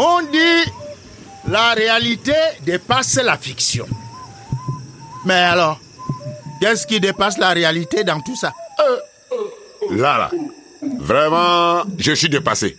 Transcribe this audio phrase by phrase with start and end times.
[0.00, 0.70] On dit
[1.48, 2.32] la réalité
[2.64, 3.84] dépasse la fiction.
[5.26, 5.80] Mais alors,
[6.60, 8.52] qu'est-ce qui dépasse la réalité dans tout ça?
[9.90, 10.30] Là, là.
[11.00, 12.76] Vraiment, je suis dépassé.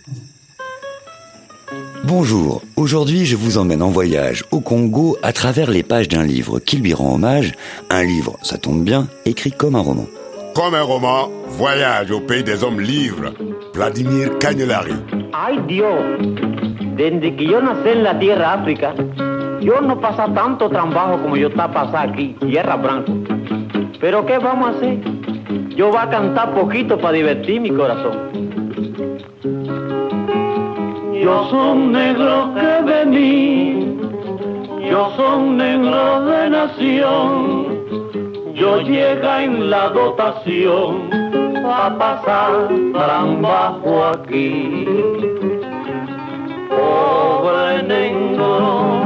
[2.04, 6.58] Bonjour, aujourd'hui je vous emmène en voyage au Congo à travers les pages d'un livre
[6.58, 7.52] qui lui rend hommage,
[7.90, 10.06] un livre, ça tombe bien, écrit comme un roman.
[10.54, 13.34] Comme un roman, Voyage au pays des hommes livres,
[13.74, 14.94] Vladimir Cagnolari.
[15.68, 15.84] Dios,
[16.96, 18.94] desde que yo nací en la tierra África,
[19.60, 23.12] yo no pasa tanto trabajo como yo está pasando aquí, Tierra Blanco.
[24.00, 24.98] Pero ¿qué vamos a hacer?
[25.76, 28.30] Yo voy a cantar poquito para divertir mi corazón.
[31.22, 33.98] Yo soy negro que vení,
[34.90, 37.70] yo soy negro de nación.
[38.54, 41.10] Yo llega en la dotación
[41.64, 44.86] a pasar trabajo aquí.
[47.90, 49.02] Negro,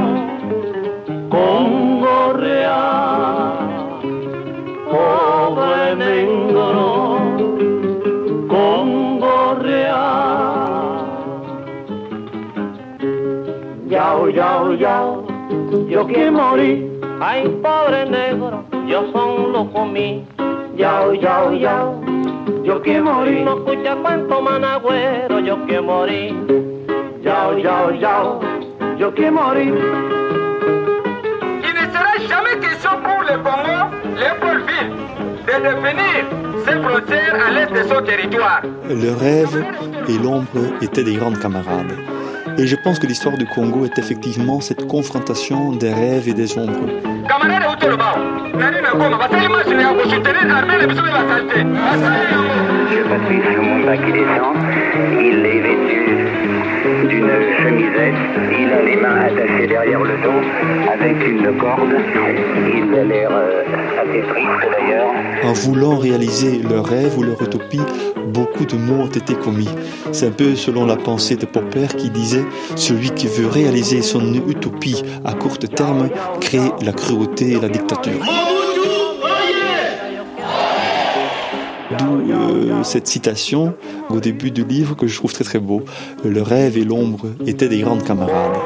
[1.31, 3.57] con gorrea.
[4.91, 7.17] Pobre negro,
[8.47, 10.05] con gorrea.
[13.87, 15.25] Yao, yao, yao,
[15.89, 17.01] yo quiero morir.
[17.19, 20.23] Ay, pobre negro, yo son lo comí.
[20.77, 22.01] Yao, yao, yao,
[22.63, 23.41] yo quiero morir.
[23.45, 26.35] No escucha cuánto managüero, yo quiero morir.
[27.23, 28.39] Yao, yao, yao,
[28.97, 29.03] Il
[31.73, 33.79] ne sera jamais question pour le Congo,
[34.15, 34.93] l'Épaule-Ville,
[35.45, 36.23] de définir
[36.65, 38.61] ses frontières à l'est de son territoire.
[38.87, 39.65] Le rêve
[40.07, 41.93] et l'ombre étaient des grandes camarades.
[42.57, 46.57] Et je pense que l'histoire du Congo est effectivement cette confrontation des rêves et des
[46.57, 46.87] ombres.
[53.09, 54.55] Patrice Lumumba qui descend,
[55.19, 55.54] il est vêtu
[57.07, 57.29] d'une
[57.61, 58.15] chemisette,
[58.51, 60.41] il a les mains attachées derrière le dos
[60.91, 61.95] avec une corde,
[62.73, 63.63] il a l'air euh,
[64.01, 65.11] assez triste d'ailleurs.
[65.43, 67.81] En voulant réaliser leur rêve ou leur utopie,
[68.27, 69.69] beaucoup de mots ont été commis.
[70.11, 74.33] C'est un peu selon la pensée de Popper qui disait Celui qui veut réaliser son
[74.33, 76.09] utopie à court terme
[76.41, 78.23] crée la cruauté et la dictature.
[82.05, 83.73] D'où euh, cette citation
[84.09, 85.83] au début du livre que je trouve très très beau.
[86.23, 88.57] Le rêve et l'ombre étaient des grandes camarades.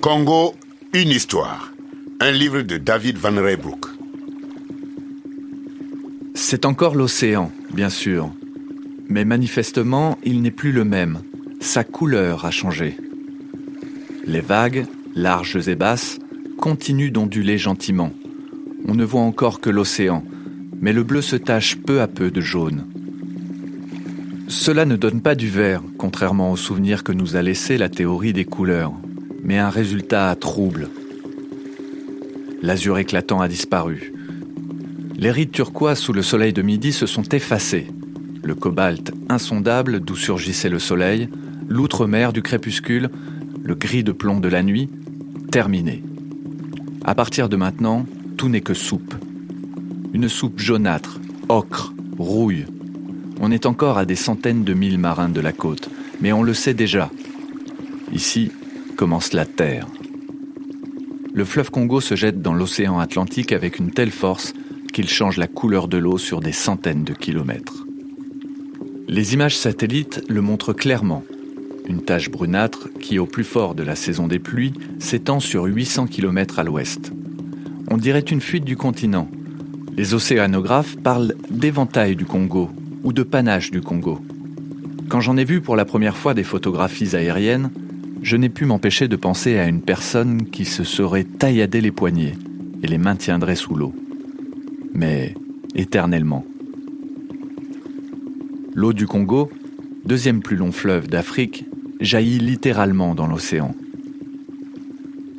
[0.00, 0.54] Congo,
[0.92, 1.72] une histoire.
[2.20, 3.86] Un livre de David Van Reybrouck.
[6.34, 8.32] C'est encore l'océan, bien sûr.
[9.08, 11.18] Mais manifestement, il n'est plus le même.
[11.60, 12.96] Sa couleur a changé.
[14.26, 16.18] Les vagues, larges et basses,
[16.56, 18.12] continuent d'onduler gentiment.
[18.86, 20.24] On ne voit encore que l'océan,
[20.80, 22.86] mais le bleu se tache peu à peu de jaune.
[24.48, 28.32] Cela ne donne pas du vert, contrairement au souvenir que nous a laissé la théorie
[28.32, 28.92] des couleurs,
[29.42, 30.88] mais un résultat trouble.
[32.62, 34.13] L'azur éclatant a disparu.
[35.16, 37.86] Les rides turquoises sous le soleil de midi se sont effacées.
[38.42, 41.28] Le cobalt insondable d'où surgissait le soleil,
[41.68, 43.10] l'outre-mer du crépuscule,
[43.62, 44.90] le gris de plomb de la nuit,
[45.50, 46.02] terminé.
[47.04, 49.14] À partir de maintenant, tout n'est que soupe.
[50.12, 52.66] Une soupe jaunâtre, ocre, rouille.
[53.40, 56.54] On est encore à des centaines de milles marins de la côte, mais on le
[56.54, 57.10] sait déjà.
[58.12, 58.50] Ici
[58.96, 59.86] commence la terre.
[61.32, 64.54] Le fleuve Congo se jette dans l'océan Atlantique avec une telle force
[64.94, 67.84] qu'il change la couleur de l'eau sur des centaines de kilomètres.
[69.08, 71.24] Les images satellites le montrent clairement.
[71.86, 76.06] Une tache brunâtre qui, au plus fort de la saison des pluies, s'étend sur 800
[76.06, 77.12] km à l'ouest.
[77.90, 79.28] On dirait une fuite du continent.
[79.96, 82.70] Les océanographes parlent d'éventail du Congo
[83.02, 84.20] ou de panache du Congo.
[85.08, 87.70] Quand j'en ai vu pour la première fois des photographies aériennes,
[88.22, 92.36] je n'ai pu m'empêcher de penser à une personne qui se serait tailladé les poignets
[92.82, 93.92] et les maintiendrait sous l'eau
[94.94, 95.34] mais
[95.74, 96.44] éternellement.
[98.74, 99.50] L'eau du Congo,
[100.04, 101.66] deuxième plus long fleuve d'Afrique,
[102.00, 103.74] jaillit littéralement dans l'océan.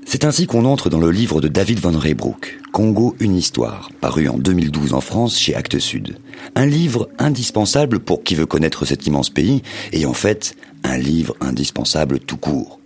[0.06, 4.28] C'est ainsi qu'on entre dans le livre de David Van Reybrouck, Congo, une histoire, paru
[4.28, 6.18] en 2012 en France chez Actes Sud.
[6.56, 11.36] Un livre indispensable pour qui veut connaître cet immense pays, et en fait, un livre
[11.42, 12.80] indispensable tout court.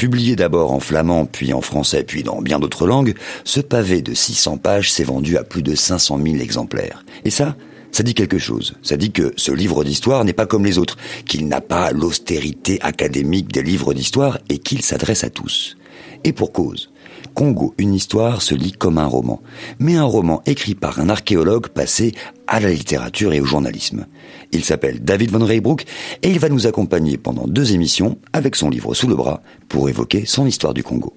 [0.00, 3.12] Publié d'abord en flamand, puis en français, puis dans bien d'autres langues,
[3.44, 7.04] ce pavé de 600 pages s'est vendu à plus de 500 000 exemplaires.
[7.26, 7.54] Et ça,
[7.92, 8.72] Ça dit quelque chose.
[8.82, 12.78] Ça dit que ce livre d'histoire n'est pas comme les autres, qu'il n'a pas l'austérité
[12.80, 15.76] académique des livres d'histoire et qu'il s'adresse à tous.
[16.24, 16.89] Et pour cause.
[17.34, 19.40] Congo, une histoire se lit comme un roman,
[19.78, 22.14] mais un roman écrit par un archéologue passé
[22.46, 24.06] à la littérature et au journalisme.
[24.52, 25.84] Il s'appelle David Von Reybrouck
[26.22, 29.88] et il va nous accompagner pendant deux émissions avec son livre sous le bras pour
[29.88, 31.14] évoquer son histoire du Congo.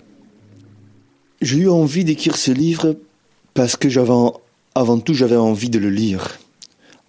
[1.42, 2.96] J'ai eu envie d'écrire ce livre
[3.54, 4.14] parce que j'avais,
[4.76, 6.40] avant tout, j'avais envie de le lire.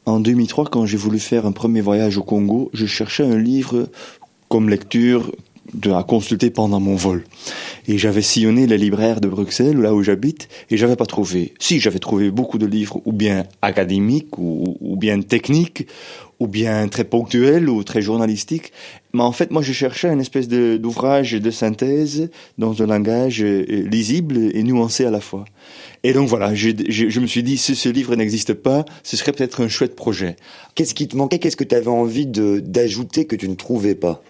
[0.06, 3.88] En 2003, quand j'ai voulu faire un premier voyage au Congo, je cherchais un livre
[4.48, 5.32] comme lecture
[5.72, 7.24] de à consulter pendant mon vol.
[7.88, 11.52] Et j'avais sillonné les libraires de Bruxelles, là où j'habite, et j'avais pas trouvé.
[11.58, 15.86] Si, j'avais trouvé beaucoup de livres, ou bien académiques, ou, bien techniques,
[16.40, 18.72] ou bien très ponctuels, ou très journalistiques.
[19.12, 23.64] Mais en fait, moi, je cherchais une espèce d'ouvrage de, synthèse dans un langage euh,
[23.68, 25.44] lisible et nuancé à la fois.
[26.02, 29.16] Et donc voilà, je, je, je me suis dit, si ce livre n'existe pas, ce
[29.16, 30.36] serait peut-être un chouette projet.
[30.74, 31.38] Qu'est-ce qui te manquait?
[31.38, 34.22] Qu'est-ce que tu avais envie d'ajouter que tu ne trouvais pas?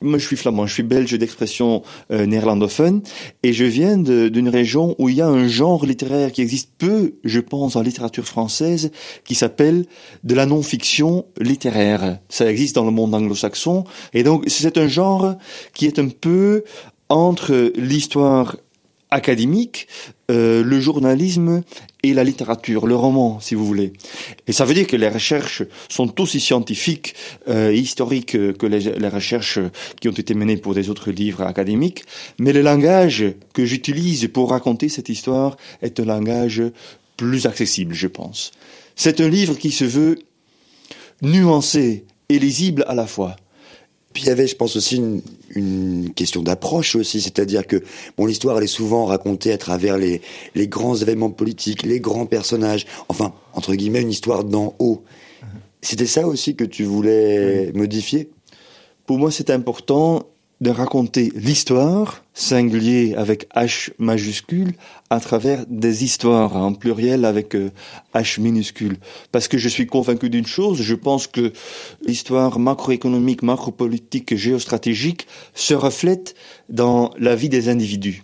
[0.00, 3.02] Moi, je suis flamand, je suis belge d'expression euh, néerlandophone,
[3.42, 7.14] et je viens d'une région où il y a un genre littéraire qui existe peu,
[7.24, 8.90] je pense, en littérature française,
[9.24, 9.86] qui s'appelle
[10.24, 12.18] de la non-fiction littéraire.
[12.28, 15.34] Ça existe dans le monde anglo-saxon, et donc c'est un genre
[15.74, 16.64] qui est un peu
[17.08, 18.56] entre l'histoire
[19.10, 19.88] académique,
[20.30, 21.62] euh, le journalisme
[22.02, 23.92] et la littérature, le roman, si vous voulez.
[24.46, 27.14] Et ça veut dire que les recherches sont aussi scientifiques
[27.48, 29.58] euh, et historiques que les, les, recherches
[30.00, 32.04] qui ont été menées pour des autres livres académiques,
[32.38, 36.62] mais le langage que j'utilise pour raconter cette histoire est un langage
[37.16, 38.52] plus accessible, je pense.
[38.94, 40.18] C'est un livre qui se veut
[41.22, 43.36] nuancé et lisible à la fois.
[44.12, 45.22] Puis il y avait, je pense aussi, une,
[45.54, 47.82] une question d'approche aussi, c'est-à-dire que
[48.16, 50.20] bon, l'histoire elle est souvent racontée à travers les,
[50.54, 55.04] les grands événements politiques, les grands personnages, enfin entre guillemets une histoire d'en haut.
[55.82, 58.30] C'était ça aussi que tu voulais modifier?
[59.06, 60.26] Pour moi, c'est important
[60.60, 64.74] de raconter l'histoire, singulier avec H majuscule,
[65.08, 67.70] à travers des histoires en pluriel avec euh,
[68.14, 68.98] H minuscule.
[69.32, 71.52] Parce que je suis convaincu d'une chose, je pense que
[72.06, 76.34] l'histoire macroéconomique, macropolitique, géostratégique se reflète
[76.68, 78.22] dans la vie des individus.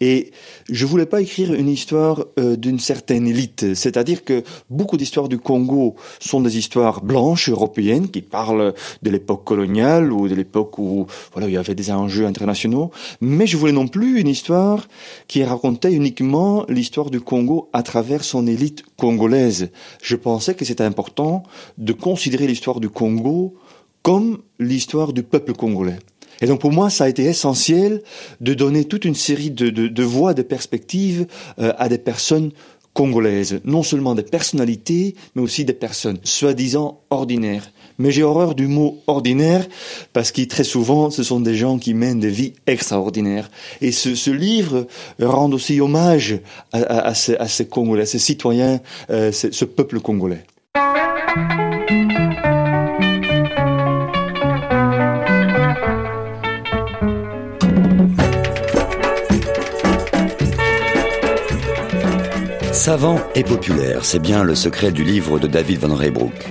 [0.00, 0.30] Et
[0.68, 5.38] je voulais pas écrire une histoire euh, d'une certaine élite, c'est-à-dire que beaucoup d'histoires du
[5.38, 11.06] Congo sont des histoires blanches européennes qui parlent de l'époque coloniale ou de l'époque où
[11.32, 12.90] voilà il y avait des enjeux internationaux,
[13.20, 14.86] mais je voulais non plus une histoire
[15.28, 19.70] qui racontait uniquement l'histoire du Congo à travers son élite congolaise.
[20.02, 21.42] Je pensais que c'était important
[21.78, 23.54] de considérer l'histoire du Congo
[24.02, 25.98] comme l'histoire du peuple congolais.
[26.40, 28.02] Et donc pour moi, ça a été essentiel
[28.40, 31.26] de donner toute une série de, de, de voix, de perspectives
[31.58, 32.50] euh, à des personnes
[32.92, 37.70] congolaises, non seulement des personnalités, mais aussi des personnes soi-disant ordinaires.
[37.98, 39.66] Mais j'ai horreur du mot ordinaire
[40.12, 43.50] parce que très souvent, ce sont des gens qui mènent des vies extraordinaires.
[43.82, 44.86] Et ce, ce livre
[45.20, 46.40] rend aussi hommage
[46.72, 48.80] à, à, à, ces, à ces Congolais, à ces citoyens,
[49.10, 50.44] euh, ce peuple congolais.
[62.86, 66.46] Savant et populaire, c'est bien le secret du livre de David Van Reybrouck.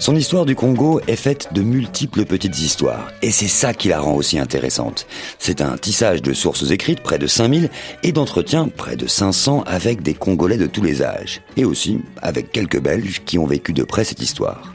[0.00, 4.00] Son histoire du Congo est faite de multiples petites histoires, et c'est ça qui la
[4.00, 5.06] rend aussi intéressante.
[5.38, 7.70] C'est un tissage de sources écrites, près de 5000,
[8.02, 12.50] et d'entretiens, près de 500, avec des Congolais de tous les âges, et aussi avec
[12.50, 14.74] quelques Belges qui ont vécu de près cette histoire.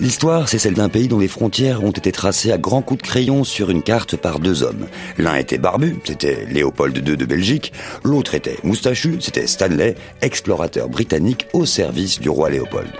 [0.00, 3.08] L'histoire, c'est celle d'un pays dont les frontières ont été tracées à grands coups de
[3.08, 4.86] crayon sur une carte par deux hommes.
[5.18, 7.72] L'un était barbu, c'était Léopold II de Belgique,
[8.04, 12.90] l'autre était moustachu, c'était Stanley, explorateur britannique au service du roi Léopold.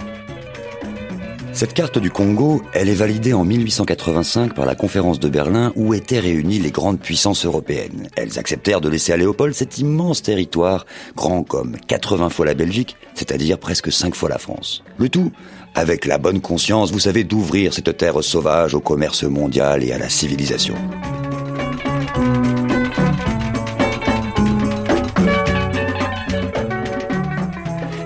[1.59, 5.93] Cette carte du Congo, elle est validée en 1885 par la conférence de Berlin où
[5.93, 8.09] étaient réunies les grandes puissances européennes.
[8.15, 10.87] Elles acceptèrent de laisser à Léopold cet immense territoire,
[11.17, 14.85] grand comme 80 fois la Belgique, c'est-à-dire presque 5 fois la France.
[14.99, 15.33] Le tout
[15.75, 19.99] avec la bonne conscience, vous savez, d'ouvrir cette terre sauvage au commerce mondial et à
[19.99, 20.75] la civilisation.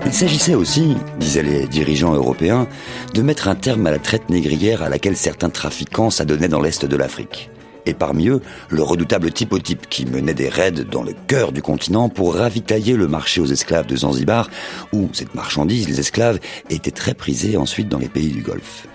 [0.06, 2.68] Il s'agissait aussi, disaient les dirigeants européens,
[3.14, 6.84] de mettre un terme à la traite négrière à laquelle certains trafiquants s'adonnaient dans l'Est
[6.84, 7.50] de l'Afrique
[7.86, 12.08] et parmi eux, le redoutable typotype qui menait des raids dans le cœur du continent
[12.08, 14.50] pour ravitailler le marché aux esclaves de Zanzibar,
[14.92, 16.38] où cette marchandise, les esclaves,
[16.70, 18.86] était très prisée ensuite dans les pays du Golfe.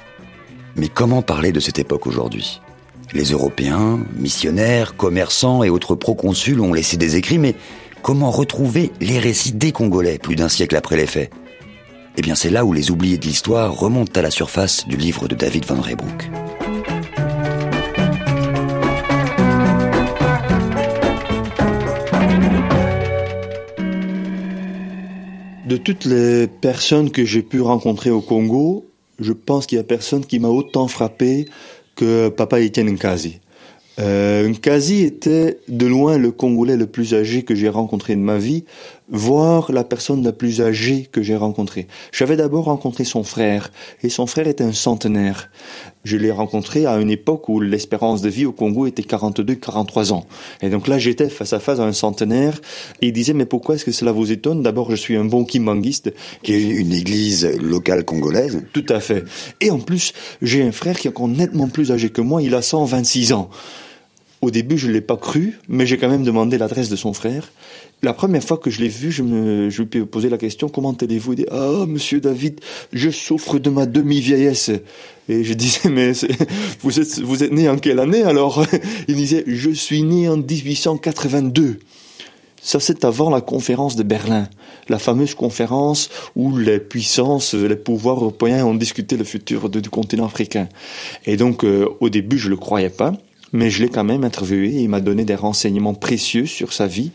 [0.75, 2.61] Mais comment parler de cette époque aujourd'hui?
[3.13, 7.55] Les Européens, missionnaires, commerçants et autres proconsuls ont laissé des écrits, mais
[8.01, 11.31] comment retrouver les récits des Congolais plus d'un siècle après les faits?
[12.17, 15.27] Eh bien c'est là où les oubliés de l'histoire remontent à la surface du livre
[15.27, 16.29] de David Van Reybrouck.
[25.67, 28.85] De toutes les personnes que j'ai pu rencontrer au Congo,
[29.19, 31.43] je pense qu'il y a personne qui m'a autant frappé
[31.97, 33.41] que Papa Etienne Nkazi.
[33.99, 38.37] Euh, Nkazi était de loin le Congolais le plus âgé que j'ai rencontré de ma
[38.37, 38.63] vie,
[39.09, 41.87] voire la personne la plus âgée que j'ai rencontrée.
[42.11, 43.71] J'avais d'abord rencontré son frère,
[44.03, 45.49] et son frère était un centenaire.
[46.03, 50.25] Je l'ai rencontré à une époque où l'espérance de vie au Congo était 42-43 ans.
[50.61, 52.59] Et donc là, j'étais face à face à un centenaire,
[53.01, 54.61] et il disait, mais pourquoi est-ce que cela vous étonne?
[54.63, 56.13] D'abord, je suis un bon kimbanguiste.
[56.43, 58.63] Qui est une église locale congolaise.
[58.73, 59.23] Tout à fait.
[59.61, 62.55] Et en plus, j'ai un frère qui est encore nettement plus âgé que moi, il
[62.55, 63.49] a 126 ans.
[64.41, 67.11] Au début, je ne l'ai pas cru, mais j'ai quand même demandé l'adresse de son
[67.11, 67.51] frère.
[68.03, 71.33] La première fois que je l'ai vu, je, lui ai posé la question comment allez-vous?
[71.33, 72.59] Il dit Ah, monsieur David,
[72.93, 74.69] je souffre de ma demi-vieillesse.
[75.29, 76.11] Et je disais Mais
[76.81, 78.63] vous êtes, vous êtes né en quelle année alors?
[79.07, 81.79] Il disait Je suis né en 1882.
[82.61, 84.47] Ça, c'est avant la conférence de Berlin,
[84.89, 90.25] la fameuse conférence où les puissances, les pouvoirs européens ont discuté le futur du continent
[90.25, 90.67] africain.
[91.25, 93.13] Et donc, euh, au début, je le croyais pas.
[93.53, 97.11] Mais je l'ai quand même interviewé, il m'a donné des renseignements précieux sur sa vie.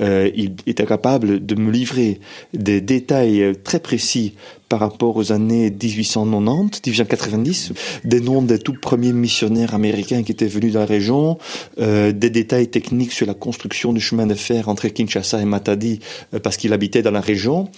[0.00, 2.20] Euh, il était capable de me livrer
[2.54, 4.34] des détails très précis
[4.68, 7.72] par rapport aux années 1890, 1890,
[8.04, 11.38] des noms des tout premiers missionnaires américains qui étaient venus dans la région,
[11.80, 16.00] euh, des détails techniques sur la construction du chemin de fer entre Kinshasa et Matadi
[16.34, 17.68] euh, parce qu'il habitait dans la région.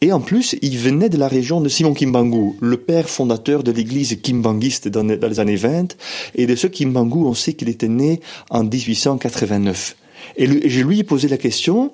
[0.00, 3.72] Et en plus, il venait de la région de Simon Kimbangu, le père fondateur de
[3.72, 5.96] l'église kimbanguiste dans, les années 20.
[6.34, 9.96] Et de ce Kimbangu, on sait qu'il était né en 1889.
[10.38, 11.92] Et je lui ai posé la question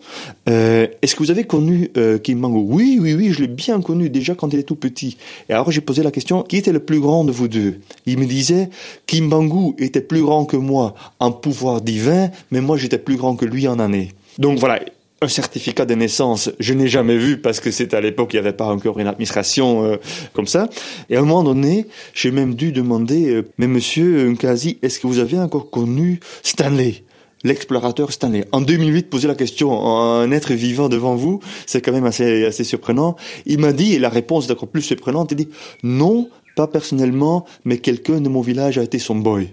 [0.51, 3.81] euh, est-ce que vous avez connu euh, Kim Bangu Oui, oui, oui, je l'ai bien
[3.81, 5.17] connu déjà quand il était tout petit.
[5.49, 7.81] Et alors j'ai posé la question qui était le plus grand de vous deux?
[8.05, 8.69] Il me disait
[9.07, 13.35] Kim Bangu était plus grand que moi en pouvoir divin, mais moi j'étais plus grand
[13.35, 14.13] que lui en année.
[14.39, 14.81] Donc voilà,
[15.23, 18.41] un certificat de naissance, je n'ai jamais vu parce que c'était à l'époque, il n'y
[18.41, 19.97] avait pas encore une administration euh,
[20.35, 20.69] comme ça.
[21.09, 25.19] Et à un moment donné, j'ai même dû demander, mais monsieur Nkazi, est-ce que vous
[25.19, 27.05] avez encore connu Stanley?
[27.45, 28.47] L'explorateur Stanley.
[28.53, 32.45] En 2008, poser la question à un être vivant devant vous, c'est quand même assez,
[32.45, 33.17] assez surprenant.
[33.47, 35.49] Il m'a dit, et la réponse est encore plus surprenante, il dit,
[35.83, 39.53] non, pas personnellement, mais quelqu'un de mon village a été son boy.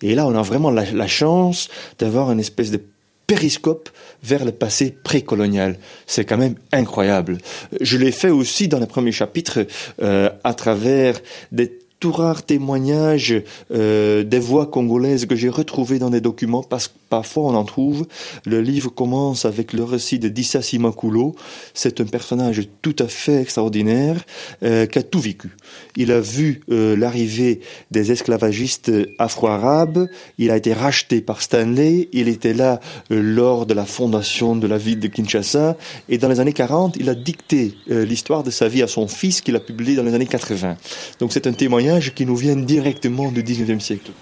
[0.00, 1.68] Et là, on a vraiment la, la chance
[1.98, 2.80] d'avoir une espèce de
[3.26, 3.88] périscope
[4.22, 5.78] vers le passé précolonial.
[6.06, 7.38] C'est quand même incroyable.
[7.80, 9.66] Je l'ai fait aussi dans les premiers chapitres
[10.02, 16.10] euh, à travers des tout rares témoignages euh, des voix congolaises que j'ai retrouvées dans
[16.10, 18.06] des documents, parce que parfois on en trouve.
[18.46, 21.36] Le livre commence avec le récit de Dissa Simakulo.
[21.74, 24.16] C'est un personnage tout à fait extraordinaire
[24.62, 25.50] euh, qui a tout vécu.
[25.94, 30.08] Il a vu euh, l'arrivée des esclavagistes afro-arabes.
[30.38, 32.08] Il a été racheté par Stanley.
[32.12, 35.76] Il était là euh, lors de la fondation de la ville de Kinshasa.
[36.08, 39.06] Et dans les années 40, il a dicté euh, l'histoire de sa vie à son
[39.06, 40.78] fils qu'il a publié dans les années 80.
[41.20, 44.12] Donc c'est un témoignage qui nous vient directement du 19e siècle.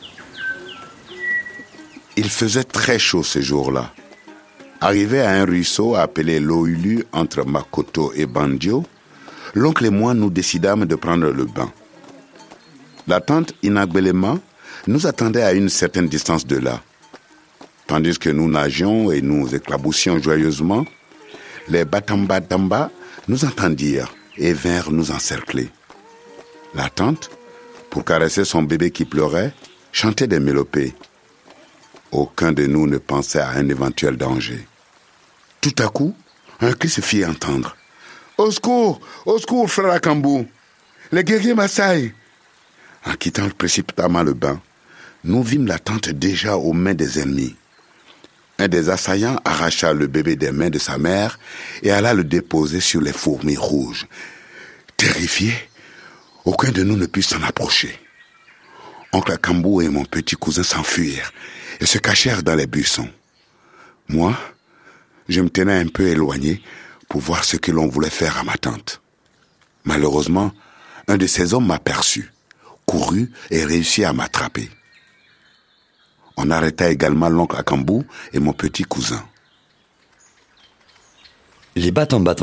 [2.22, 3.94] Il faisait très chaud ces jours-là.
[4.82, 8.84] Arrivé à un ruisseau appelé Loulu entre Makoto et Bandio,
[9.54, 11.72] l'oncle et moi nous décidâmes de prendre le bain.
[13.08, 14.38] La tante Inagbelema
[14.86, 16.82] nous attendait à une certaine distance de là.
[17.86, 20.84] Tandis que nous nagions et nous éclaboussions joyeusement,
[21.68, 22.90] les Batamba Damba
[23.28, 25.70] nous entendirent et vinrent nous encercler.
[26.74, 27.30] La tante,
[27.88, 29.54] pour caresser son bébé qui pleurait,
[29.90, 30.92] chantait des mélopées.
[32.12, 34.66] Aucun de nous ne pensait à un éventuel danger.
[35.60, 36.14] Tout à coup,
[36.60, 37.76] un cri se fit entendre.
[38.36, 40.46] Au secours, au secours, frère Akambou,
[41.12, 42.14] les guerriers Maasai.
[43.06, 44.60] En quittant précipitamment le bain,
[45.24, 47.54] nous vîmes la tante déjà aux mains des ennemis.
[48.58, 51.38] Un des assaillants arracha le bébé des mains de sa mère
[51.82, 54.06] et alla le déposer sur les fourmis rouges.
[54.96, 55.54] Terrifiés,
[56.44, 57.98] aucun de nous ne put s'en approcher.
[59.12, 61.32] Oncle Akambou et mon petit cousin s'enfuirent
[61.80, 63.08] et se cachèrent dans les buissons.
[64.08, 64.36] Moi,
[65.28, 66.62] je me tenais un peu éloigné
[67.08, 69.00] pour voir ce que l'on voulait faire à ma tante.
[69.84, 70.52] Malheureusement,
[71.08, 72.32] un de ces hommes m'aperçut,
[72.86, 74.68] courut et réussit à m'attraper.
[76.36, 79.22] On arrêta également l'oncle Akambou et mon petit cousin.
[81.76, 82.34] Les Batamba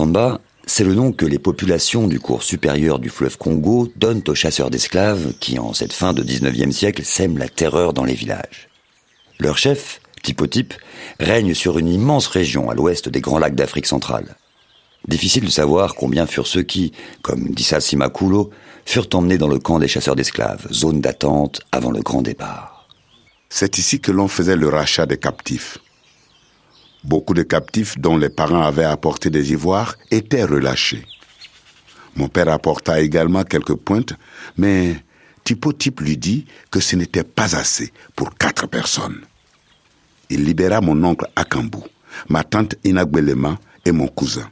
[0.69, 4.69] c'est le nom que les populations du cours supérieur du fleuve Congo donnent aux chasseurs
[4.69, 8.66] d'esclaves qui, en cette fin de 19e siècle, sèment la terreur dans les villages.
[9.39, 10.73] Leur chef, Typotype,
[11.19, 14.35] règne sur une immense région à l'ouest des grands lacs d'Afrique centrale.
[15.07, 16.91] Difficile de savoir combien furent ceux qui,
[17.21, 18.49] comme Dissa Simakulo,
[18.85, 22.87] furent emmenés dans le camp des chasseurs d'esclaves, zone d'attente avant le grand départ.
[23.49, 25.77] C'est ici que l'on faisait le rachat des captifs.
[27.03, 31.05] Beaucoup de captifs dont les parents avaient apporté des ivoires étaient relâchés.
[32.15, 34.13] Mon père apporta également quelques pointes,
[34.57, 34.97] mais
[35.55, 39.21] Tip lui dit que ce n'était pas assez pour quatre personnes.
[40.29, 41.79] Il libéra mon oncle Akambu,
[42.27, 44.49] ma tante Inagbelema et mon cousin.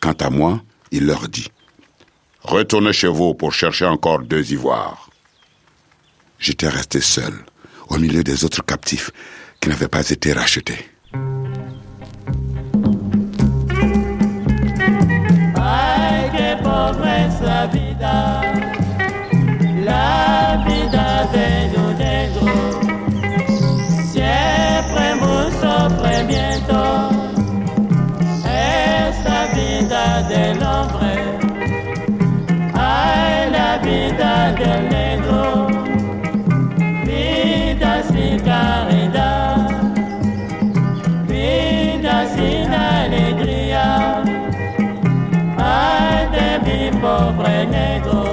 [0.00, 1.48] Quant à moi, il leur dit
[2.42, 5.10] Retournez chez vous pour chercher encore deux ivoires.
[6.38, 7.34] J'étais resté seul,
[7.88, 9.10] au milieu des autres captifs
[9.60, 10.88] qui n'avaient pas été rachetés.
[47.10, 48.29] Mi pobre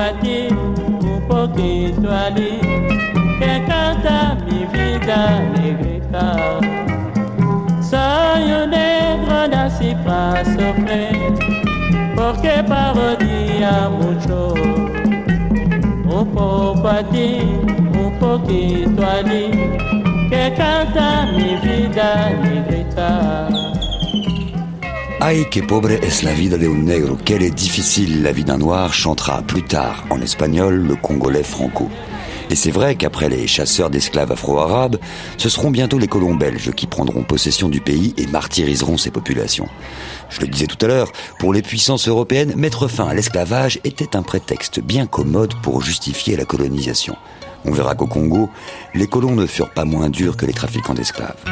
[0.00, 2.60] un poquito a ti,
[3.40, 6.36] que canta mi vida negrita.
[7.82, 11.34] Soy un negro nací para sufrir,
[12.14, 14.54] porque parodia mucho.
[16.04, 17.40] Un poco a ti,
[18.04, 19.50] un poquito a ti,
[20.30, 23.77] que canta mi vida negrita.
[25.20, 28.56] Ay, que pobre es la vida de un negro, quelle est difficile la vie d'un
[28.56, 31.90] noir, chantera plus tard en espagnol le congolais Franco.
[32.50, 34.96] Et c'est vrai qu'après les chasseurs d'esclaves afro-arabes,
[35.36, 39.68] ce seront bientôt les colons belges qui prendront possession du pays et martyriseront ses populations.
[40.30, 44.14] Je le disais tout à l'heure, pour les puissances européennes, mettre fin à l'esclavage était
[44.14, 47.16] un prétexte bien commode pour justifier la colonisation.
[47.64, 48.50] On verra qu'au Congo,
[48.94, 51.44] les colons ne furent pas moins durs que les trafiquants d'esclaves.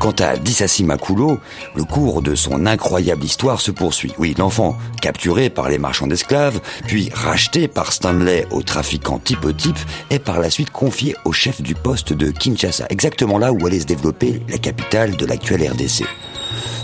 [0.00, 1.38] Quant à Dissassi Makulo,
[1.74, 4.14] le cours de son incroyable histoire se poursuit.
[4.18, 9.76] Oui, l'enfant, capturé par les marchands d'esclaves, puis racheté par Stanley au trafiquant type type,
[10.08, 13.80] est par la suite confié au chef du poste de Kinshasa, exactement là où allait
[13.80, 16.06] se développer la capitale de l'actuelle RDC.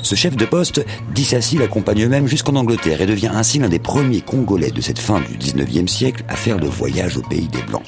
[0.02, 4.20] Ce chef de poste, Dissassi l'accompagne même jusqu'en Angleterre et devient ainsi l'un des premiers
[4.20, 7.82] Congolais de cette fin du 19e siècle à faire le voyage au pays des Blancs.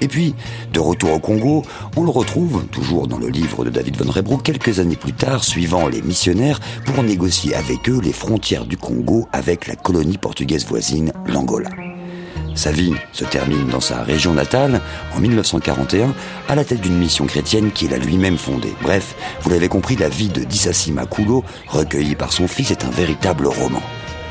[0.00, 0.34] Et puis,
[0.72, 1.64] de retour au Congo,
[1.96, 5.44] on le retrouve, toujours dans le livre de David Von Rebroek, quelques années plus tard,
[5.44, 10.66] suivant les missionnaires, pour négocier avec eux les frontières du Congo avec la colonie portugaise
[10.66, 11.70] voisine, l'Angola.
[12.54, 14.80] Sa vie se termine dans sa région natale,
[15.14, 16.12] en 1941,
[16.48, 18.74] à la tête d'une mission chrétienne qu'il a lui-même fondée.
[18.82, 22.90] Bref, vous l'avez compris, la vie de Dissassi Makulo, recueillie par son fils, est un
[22.90, 23.82] véritable roman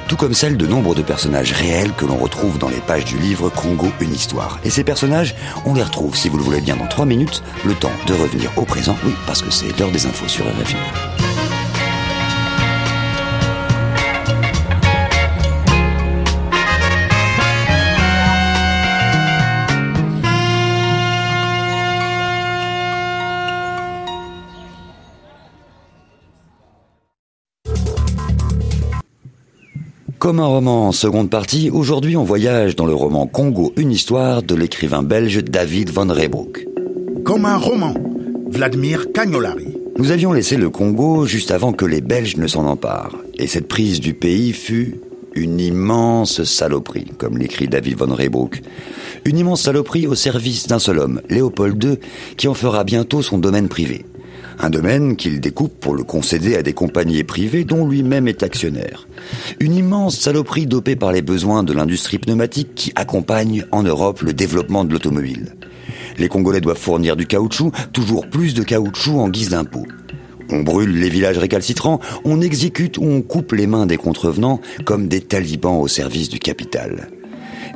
[0.08, 3.18] tout comme celle de nombre de personnages réels que l'on retrouve dans les pages du
[3.18, 4.60] livre Congo, une histoire.
[4.64, 7.74] Et ces personnages, on les retrouve, si vous le voulez bien, dans trois minutes, le
[7.74, 10.76] temps de revenir au présent, oui, parce que c'est l'heure des infos sur RFI.
[30.28, 34.44] Comme un roman en seconde partie, aujourd'hui on voyage dans le roman Congo, une histoire
[34.44, 36.68] de l'écrivain belge David Van Rebroek.
[37.24, 37.94] Comme un roman,
[38.50, 39.78] Vladimir Cagnolari.
[39.98, 43.16] Nous avions laissé le Congo juste avant que les Belges ne s'en emparent.
[43.36, 45.00] Et cette prise du pays fut
[45.34, 48.62] une immense saloperie, comme l'écrit David Van Rebroek.
[49.24, 52.00] Une immense saloperie au service d'un seul homme, Léopold II,
[52.36, 54.04] qui en fera bientôt son domaine privé.
[54.60, 59.08] Un domaine qu'il découpe pour le concéder à des compagnies privées dont lui-même est actionnaire.
[59.60, 64.34] Une immense saloperie dopée par les besoins de l'industrie pneumatique qui accompagne en Europe le
[64.34, 65.56] développement de l'automobile.
[66.18, 69.86] Les Congolais doivent fournir du caoutchouc, toujours plus de caoutchouc en guise d'impôt.
[70.50, 75.08] On brûle les villages récalcitrants, on exécute ou on coupe les mains des contrevenants comme
[75.08, 77.10] des talibans au service du capital.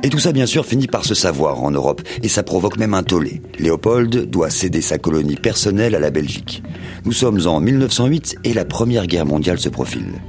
[0.04, 2.94] Et tout ça, bien sûr, finit par se savoir en Europe, et ça provoque même
[2.94, 3.40] un tollé.
[3.60, 6.62] Léopold doit céder sa colonie personnelle à la Belgique.
[7.04, 10.20] Nous sommes en 1908 et la Première Guerre mondiale se profile.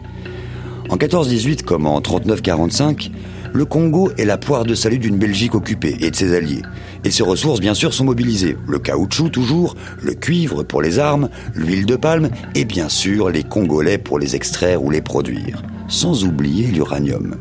[0.89, 3.09] En 14-18 comme en 39-45,
[3.51, 6.62] le Congo est la poire de salut d'une Belgique occupée et de ses alliés.
[7.03, 8.57] Et ses ressources, bien sûr, sont mobilisées.
[8.67, 13.43] Le caoutchouc toujours, le cuivre pour les armes, l'huile de palme et bien sûr les
[13.43, 15.63] Congolais pour les extraire ou les produire.
[15.88, 17.36] Sans oublier l'uranium.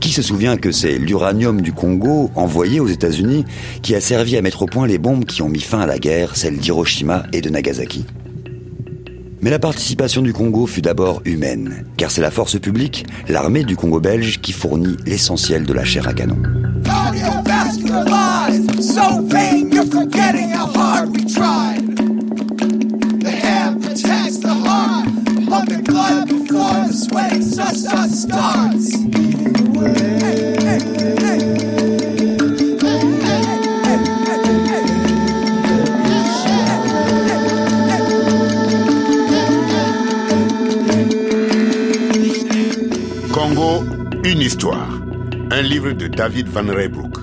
[0.00, 3.44] Qui se souvient que c'est l'uranium du Congo, envoyé aux États-Unis,
[3.82, 5.98] qui a servi à mettre au point les bombes qui ont mis fin à la
[5.98, 8.04] guerre, celles d'Hiroshima et de Nagasaki?
[9.44, 13.76] Mais la participation du Congo fut d'abord humaine, car c'est la force publique, l'armée du
[13.76, 16.38] Congo belge, qui fournit l'essentiel de la chair à canon.
[44.44, 45.00] Histoire.
[45.50, 47.16] Un livre de David Van Reybrouck.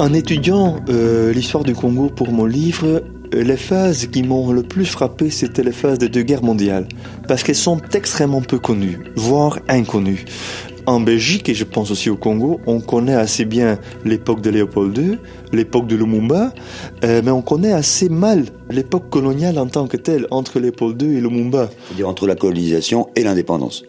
[0.00, 3.04] En étudiant euh, l'histoire du Congo pour mon livre,
[3.34, 6.88] euh, les phases qui m'ont le plus frappé, c'était les phases des deux guerres mondiales,
[7.28, 10.24] parce qu'elles sont extrêmement peu connues, voire inconnues.
[10.86, 14.98] En Belgique, et je pense aussi au Congo, on connaît assez bien l'époque de Léopold
[14.98, 15.18] II,
[15.52, 16.52] l'époque de Lumumba,
[17.04, 21.16] euh, mais on connaît assez mal l'époque coloniale en tant que telle, entre Léopold II
[21.16, 21.70] et Lumumba.
[21.86, 23.84] C'est-à-dire entre la colonisation et l'indépendance.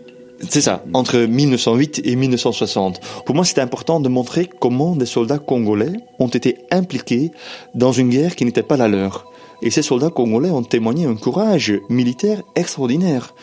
[0.48, 3.02] C'est ça, entre 1908 et 1960.
[3.26, 7.32] Pour moi, c'est important de montrer comment des soldats congolais ont été impliqués
[7.76, 9.26] dans une guerre qui n'était pas la leur.
[9.62, 13.36] Et ces soldats congolais ont témoigné un courage militaire extraordinaire.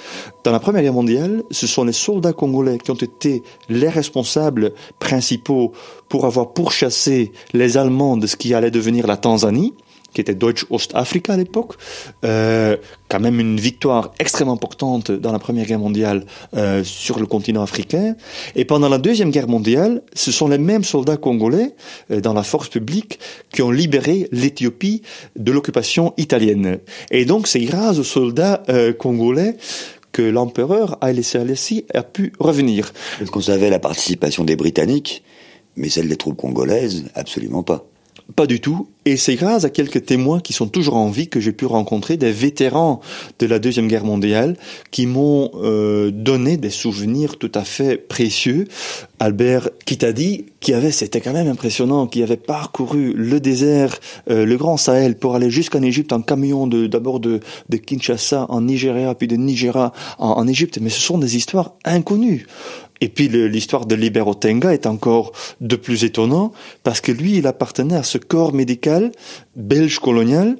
[0.44, 4.72] Dans la Première Guerre mondiale, ce sont les soldats congolais qui ont été les responsables
[4.98, 5.72] principaux
[6.08, 9.74] pour avoir pourchassé les Allemands de ce qui allait devenir la Tanzanie
[10.16, 11.74] qui était Deutsche Ostafrika à l'époque,
[12.24, 12.78] euh,
[13.10, 16.24] quand même une victoire extrêmement importante dans la Première Guerre mondiale
[16.56, 18.16] euh, sur le continent africain.
[18.54, 21.74] Et pendant la Deuxième Guerre mondiale, ce sont les mêmes soldats congolais
[22.10, 23.18] euh, dans la force publique
[23.52, 25.02] qui ont libéré l'Éthiopie
[25.36, 26.78] de l'occupation italienne.
[27.10, 29.58] Et donc c'est grâce aux soldats euh, congolais
[30.12, 32.94] que l'empereur Haile Selassie a pu revenir.
[33.20, 35.22] Est-ce qu'on savait la participation des Britanniques,
[35.76, 37.84] mais celle des troupes congolaises, absolument pas.
[38.34, 38.88] Pas du tout.
[39.04, 42.16] Et c'est grâce à quelques témoins qui sont toujours en vie que j'ai pu rencontrer
[42.16, 43.00] des vétérans
[43.38, 44.56] de la Deuxième Guerre mondiale
[44.90, 48.66] qui m'ont euh, donné des souvenirs tout à fait précieux.
[49.20, 53.96] Albert Kitadi, qui avait, c'était quand même impressionnant, qui avait parcouru le désert,
[54.28, 58.62] euh, le Grand Sahel pour aller jusqu'en Égypte en camion d'abord de, de Kinshasa en
[58.62, 60.80] Nigeria, puis de Nigeria en, en Égypte.
[60.82, 62.46] Mais ce sont des histoires inconnues.
[63.00, 67.46] Et puis l'histoire de Libero Tenga est encore de plus étonnant parce que lui, il
[67.46, 69.12] appartenait à ce corps médical
[69.54, 70.56] belge colonial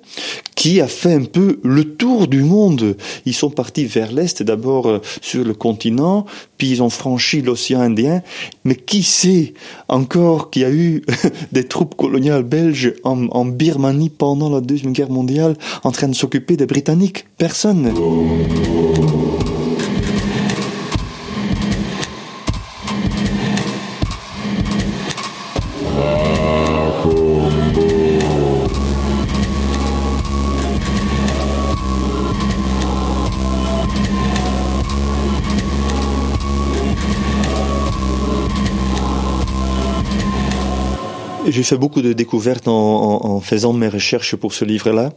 [0.55, 2.97] qui a fait un peu le tour du monde.
[3.27, 6.25] Ils sont partis vers l'est, d'abord euh, sur le continent,
[6.57, 8.23] puis ils ont franchi l'océan Indien.
[8.65, 9.55] Mais qui sait
[9.89, 11.03] encore qu'il y a eu
[11.53, 16.15] des troupes coloniales belges en, en Birmanie pendant la Deuxième Guerre mondiale en train de
[16.15, 17.27] s'occuper des Britanniques?
[17.37, 17.93] Personne.
[41.57, 45.15] J'ai fait beaucoup de découvertes en, en, en, faisant mes recherches pour ce livre-là.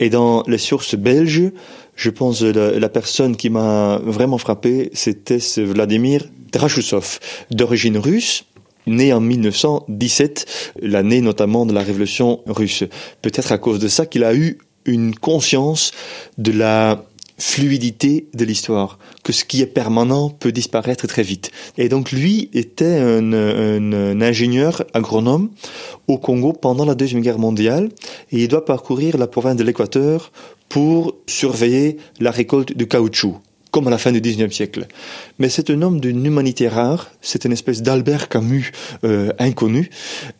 [0.00, 1.52] Et dans les sources belges,
[1.94, 7.20] je pense la, la personne qui m'a vraiment frappé, c'était Vladimir Drachoussov,
[7.52, 8.46] d'origine russe,
[8.88, 12.82] né en 1917, l'année notamment de la révolution russe.
[13.22, 15.92] Peut-être à cause de ça qu'il a eu une conscience
[16.36, 17.04] de la
[17.38, 21.50] fluidité de l'histoire, que ce qui est permanent peut disparaître très vite.
[21.76, 25.50] Et donc lui était un, ingénieur agronome
[26.08, 27.90] au Congo pendant la Deuxième Guerre mondiale
[28.32, 30.32] et il doit parcourir la province de l'Équateur
[30.68, 33.36] pour surveiller la récolte de caoutchouc
[33.76, 34.86] comme à la fin du XIXe siècle.
[35.38, 37.10] Mais c'est un homme d'une humanité rare.
[37.20, 38.72] C'est une espèce d'Albert Camus
[39.04, 39.90] euh, inconnu.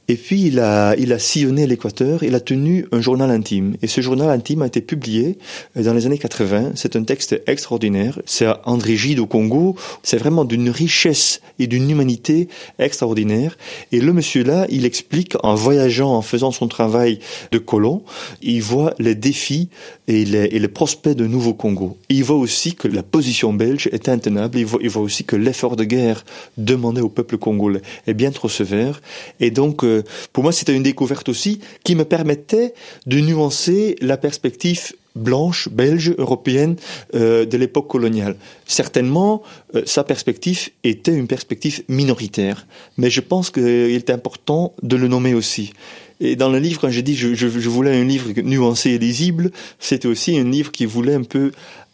[0.09, 2.23] Et puis il a, il a sillonné l'Équateur.
[2.23, 3.77] Il a tenu un journal intime.
[3.83, 5.39] Et ce journal intime a été publié
[5.77, 6.73] euh, dans les années 80.
[6.75, 8.21] C'est un texte extraordinaire.
[8.25, 9.77] C'est André Gide au Congo.
[10.03, 13.57] C'est vraiment d'une richesse et d'une humanité extraordinaire.
[13.93, 17.19] Et le monsieur-là, il explique en voyageant, en faisant son travail
[17.53, 18.03] de colon,
[18.43, 19.69] il voit les défis
[20.09, 21.97] et les, et les prospects de nouveau Congo.
[22.09, 24.59] il voit aussi que la position belge est intenable.
[24.59, 26.25] Il voit, il voit aussi que l'effort de guerre
[26.57, 29.03] demandé au peuple congolais est bien trop sévère.
[29.41, 32.73] Et donc, euh, pour moi, c'était une découverte aussi qui me permettait
[33.07, 36.77] de nuancer la perspective blanche, belge, européenne
[37.15, 38.37] euh, de l'époque coloniale.
[38.67, 39.43] Certainement,
[39.75, 42.67] euh, sa perspective était une perspective minoritaire,
[42.99, 45.73] mais je pense qu'il est important de le nommer aussi.
[46.21, 48.99] Et dans le livre, quand j'ai dit je, je, je voulais un livre nuancé et
[48.99, 51.51] lisible, c'était aussi un livre qui voulait un peu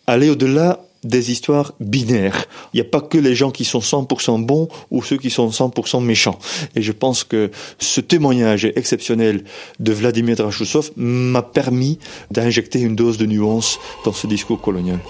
[0.07, 2.47] aller au-delà des histoires binaires.
[2.73, 5.49] Il n'y a pas que les gens qui sont 100% bons ou ceux qui sont
[5.49, 6.39] 100% méchants.
[6.77, 9.45] Et je pense que ce témoignage exceptionnel
[9.81, 11.99] de Vladimir Drachoussov m'a permis
[12.31, 15.01] d'injecter une dose de nuance dans ce discours colonial.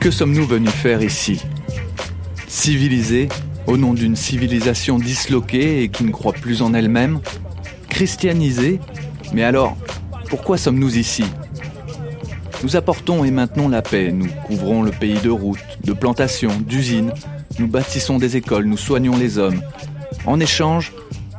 [0.00, 1.42] Que sommes-nous venus faire ici?
[2.46, 3.28] Civiliser
[3.68, 7.20] au nom d'une civilisation disloquée et qui ne croit plus en elle-même
[7.90, 8.80] Christianisée
[9.34, 9.76] Mais alors,
[10.30, 11.24] pourquoi sommes-nous ici?
[12.64, 17.12] Nous apportons et maintenons la paix, nous couvrons le pays de routes, de plantations, d'usines,
[17.58, 19.60] nous bâtissons des écoles, nous soignons les hommes.
[20.26, 20.92] En échange,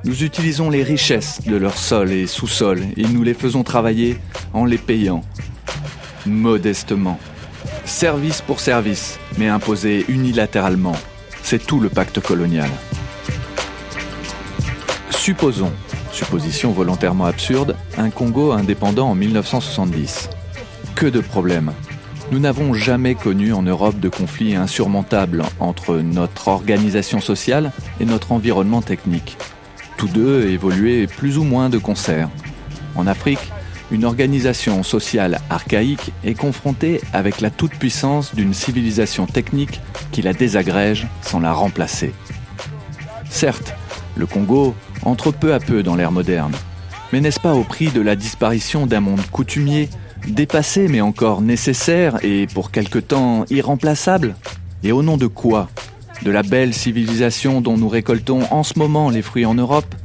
[0.05, 4.17] nous utilisons les richesses de leur sol et sous-sol et nous les faisons travailler
[4.53, 5.23] en les payant
[6.25, 7.19] modestement.
[7.85, 10.95] Service pour service, mais imposé unilatéralement.
[11.51, 12.69] C'est tout le pacte colonial.
[15.09, 15.71] Supposons,
[16.12, 20.29] supposition volontairement absurde, un Congo indépendant en 1970.
[20.93, 21.71] Que de problèmes.
[22.31, 28.31] Nous n'avons jamais connu en Europe de conflits insurmontables entre notre organisation sociale et notre
[28.31, 29.35] environnement technique.
[29.97, 32.29] Tous deux évoluaient plus ou moins de concert.
[32.95, 33.51] En Afrique,
[33.91, 41.08] une organisation sociale archaïque est confrontée avec la toute-puissance d'une civilisation technique qui la désagrège
[41.21, 42.13] sans la remplacer.
[43.30, 43.73] Certes,
[44.15, 46.54] le Congo entre peu à peu dans l'ère moderne,
[47.12, 49.89] mais n'est-ce pas au prix de la disparition d'un monde coutumier,
[50.28, 54.36] dépassé mais encore nécessaire et pour quelque temps irremplaçable?
[54.84, 55.69] Et au nom de quoi?
[56.23, 59.95] De la belle civilisation dont nous récoltons en ce moment les fruits en Europe?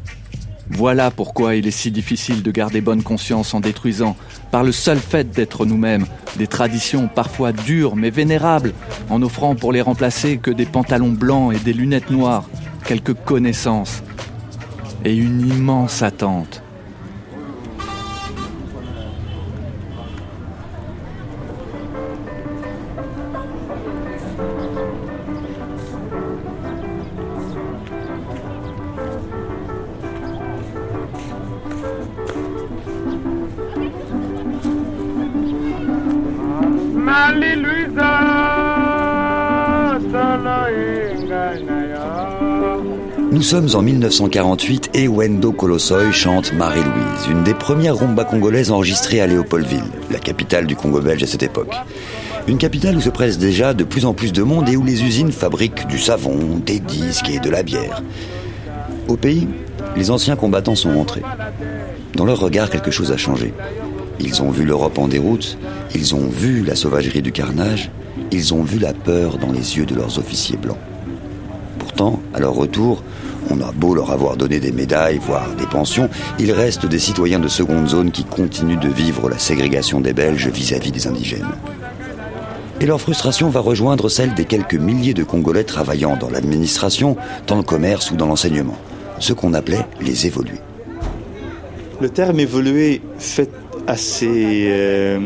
[0.70, 4.16] Voilà pourquoi il est si difficile de garder bonne conscience en détruisant,
[4.50, 8.72] par le seul fait d'être nous-mêmes, des traditions parfois dures mais vénérables,
[9.10, 12.48] en offrant pour les remplacer que des pantalons blancs et des lunettes noires,
[12.86, 14.02] quelques connaissances
[15.04, 16.63] et une immense attente.
[43.54, 45.54] Sommes en 1948 et Wendo
[46.10, 51.22] chante Marie-Louise, une des premières rumbas congolaises enregistrées à Léopoldville, la capitale du Congo belge
[51.22, 51.72] à cette époque.
[52.48, 55.04] Une capitale où se presse déjà de plus en plus de monde et où les
[55.04, 58.02] usines fabriquent du savon, des disques et de la bière.
[59.06, 59.46] Au pays,
[59.94, 61.22] les anciens combattants sont rentrés.
[62.16, 63.54] Dans leur regard, quelque chose a changé.
[64.18, 65.58] Ils ont vu l'Europe en déroute,
[65.94, 67.92] ils ont vu la sauvagerie du carnage,
[68.32, 70.78] ils ont vu la peur dans les yeux de leurs officiers blancs.
[71.78, 73.04] Pourtant, à leur retour,
[73.50, 77.38] on a beau leur avoir donné des médailles, voire des pensions, ils restent des citoyens
[77.38, 81.52] de seconde zone qui continuent de vivre la ségrégation des Belges vis-à-vis des indigènes.
[82.80, 87.56] Et leur frustration va rejoindre celle des quelques milliers de Congolais travaillant dans l'administration, dans
[87.56, 88.76] le commerce ou dans l'enseignement,
[89.20, 90.60] ce qu'on appelait les évolués.
[92.00, 93.50] Le terme évolué fait
[93.86, 95.20] assez euh,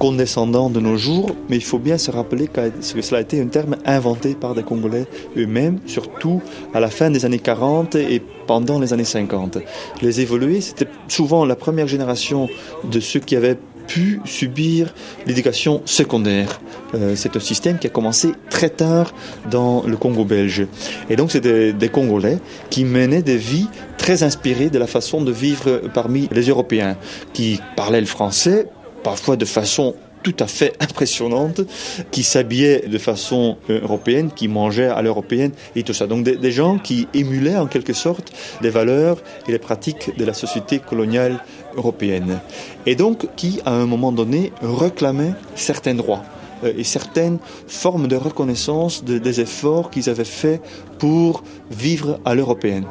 [0.00, 3.48] condescendant de nos jours, mais il faut bien se rappeler que cela a été un
[3.48, 5.04] terme inventé par des Congolais
[5.36, 6.40] eux-mêmes, surtout
[6.72, 9.58] à la fin des années 40 et pendant les années 50.
[10.00, 12.48] Les évolués, c'était souvent la première génération
[12.90, 13.58] de ceux qui avaient
[13.88, 14.94] pu subir
[15.26, 16.62] l'éducation secondaire.
[16.94, 19.12] Euh, c'est un système qui a commencé très tard
[19.50, 20.66] dans le Congo belge.
[21.10, 22.38] Et donc c'est des, des, Congolais
[22.70, 26.96] qui menaient des vies très inspirées de la façon de vivre parmi les Européens,
[27.34, 28.68] qui parlaient le français,
[29.02, 31.62] parfois de façon tout à fait impressionnantes,
[32.10, 36.06] qui s'habillaient de façon euh, européenne, qui mangeaient à l'européenne et tout ça.
[36.06, 40.34] Donc des, gens qui émulaient en quelque sorte les valeurs et les pratiques de la
[40.34, 41.42] société coloniale
[41.76, 42.40] européenne.
[42.86, 46.22] Et donc qui, à un moment donné, réclamaient certains droits
[46.64, 50.60] euh, et certaines formes de reconnaissance de, des efforts qu'ils avaient faits
[50.98, 52.86] pour vivre à l'européenne.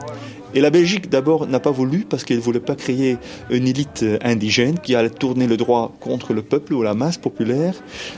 [0.55, 3.17] Et la Belgique, d'abord, n'a pas voulu parce qu'elle ne voulait pas créer
[3.51, 7.75] une élite indigène qui allait tourner le droit contre le peuple ou la masse populaire.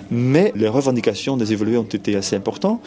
[0.09, 2.81] Mais les revendications des évolués ont été assez importantes.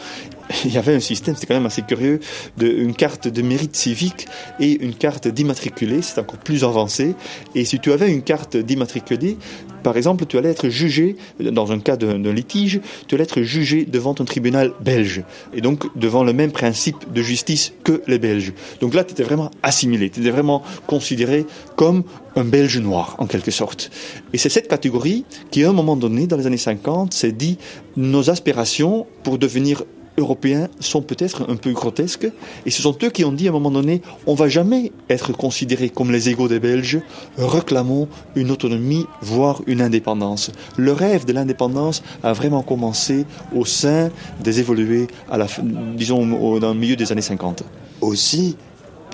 [0.65, 2.19] Il y avait un système, c'est quand même assez curieux,
[2.57, 4.27] de, une carte de mérite civique
[4.59, 6.01] et une carte d'immatriculé.
[6.01, 7.15] C'est encore plus avancé.
[7.55, 9.37] Et si tu avais une carte d'immatriculé,
[9.83, 13.85] par exemple, tu allais être jugé, dans un cas d'un litige, tu allais être jugé
[13.85, 15.21] devant un tribunal belge.
[15.53, 18.53] Et donc, devant le même principe de justice que les Belges.
[18.81, 20.09] Donc là, tu étais vraiment assimilé.
[20.09, 22.03] Tu étais vraiment considéré comme
[22.35, 23.91] un Belge noir, en quelque sorte.
[24.33, 27.59] Et c'est cette catégorie qui, à un moment donné, dans les années 50, s'est dit,
[27.95, 29.83] nos aspirations pour devenir
[30.17, 32.27] européens sont peut-être un peu grotesques,
[32.65, 35.33] et ce sont eux qui ont dit à un moment donné, on va jamais être
[35.33, 36.99] considérés comme les égaux des Belges,
[37.37, 40.51] réclamons une autonomie, voire une indépendance.
[40.77, 43.25] Le rêve de l'indépendance a vraiment commencé
[43.55, 44.09] au sein
[44.41, 45.47] des évolués, à la,
[45.95, 47.63] disons, dans le milieu des années 50.
[48.01, 48.57] Aussi,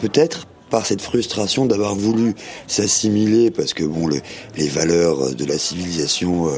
[0.01, 2.33] peut-être par cette frustration d'avoir voulu
[2.65, 4.21] s'assimiler parce que bon le,
[4.57, 6.57] les valeurs de la civilisation euh,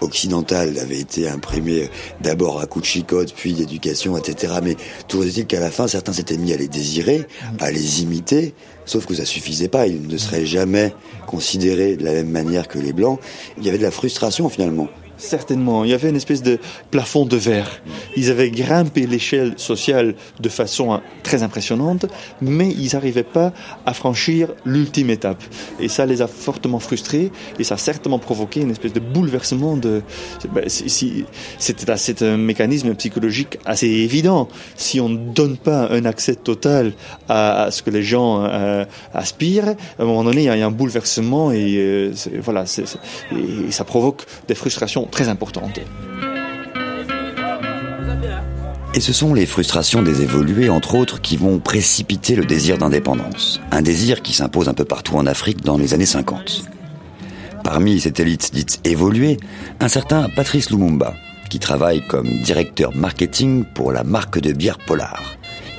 [0.00, 1.90] occidentale avaient été imprimées
[2.22, 4.76] d'abord à coup de chicotte puis d'éducation etc mais
[5.08, 7.26] toujours est-il qu'à la fin certains s'étaient mis à les désirer
[7.58, 8.54] à les imiter
[8.88, 9.86] sauf que ça suffisait pas.
[9.86, 10.94] Ils ne seraient jamais
[11.26, 13.20] considérés de la même manière que les blancs.
[13.58, 15.84] Il y avait de la frustration finalement Certainement.
[15.84, 16.58] Il y avait une espèce de
[16.92, 17.82] plafond de verre.
[18.16, 22.06] Ils avaient grimpé l'échelle sociale de façon très impressionnante,
[22.40, 23.52] mais ils n'arrivaient pas
[23.84, 25.42] à franchir l'ultime étape.
[25.80, 29.76] Et ça les a fortement frustrés et ça a certainement provoqué une espèce de bouleversement
[29.76, 30.02] de.
[30.52, 34.48] Ben, c'est un mécanisme psychologique assez évident.
[34.76, 36.92] Si on ne donne pas un accès total
[37.28, 40.70] à, ce que les gens euh, aspirent, à un moment donné, il y a un
[40.70, 42.64] bouleversement et euh, voilà,
[43.32, 45.80] et ça provoque des frustrations très importante.
[48.94, 53.60] Et ce sont les frustrations des évolués, entre autres, qui vont précipiter le désir d'indépendance.
[53.70, 56.64] Un désir qui s'impose un peu partout en Afrique dans les années 50.
[57.62, 59.36] Parmi cette élite dite évoluée,
[59.80, 61.14] un certain Patrice Lumumba,
[61.50, 65.22] qui travaille comme directeur marketing pour la marque de bière Polar.